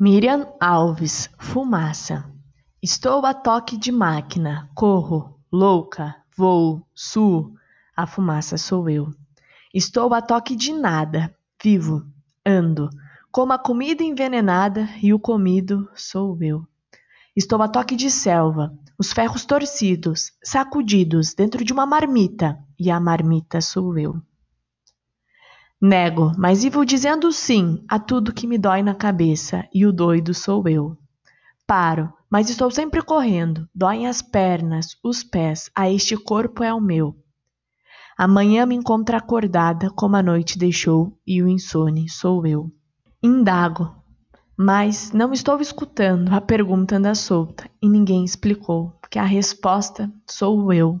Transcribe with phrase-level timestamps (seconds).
[0.00, 2.24] Miriam Alves, fumaça.
[2.80, 7.56] Estou a toque de máquina, corro, louca, vou, suo,
[7.96, 9.12] a fumaça sou eu.
[9.74, 12.06] Estou a toque de nada, vivo,
[12.46, 12.88] ando,
[13.32, 16.64] como a comida envenenada e o comido sou eu.
[17.34, 23.00] Estou a toque de selva, os ferros torcidos, sacudidos dentro de uma marmita, e a
[23.00, 24.22] marmita sou eu.
[25.80, 30.34] Nego, mas vivo dizendo sim a tudo que me dói na cabeça, e o doido
[30.34, 30.98] sou eu.
[31.66, 36.80] Paro, mas estou sempre correndo, doem as pernas, os pés, a este corpo é o
[36.80, 37.14] meu.
[38.16, 42.72] Amanhã me encontra acordada como a noite deixou, e o insone sou eu.
[43.22, 43.94] Indago,
[44.56, 50.72] mas não estou escutando a pergunta anda solta, e ninguém explicou, que a resposta sou
[50.72, 51.00] eu.